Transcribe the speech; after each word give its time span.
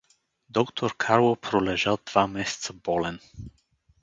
Доктор 0.49 0.95
Карло 0.97 1.35
пролежа 1.35 1.95
два 2.07 2.25
месеца 2.27 2.73
болен. 2.73 3.19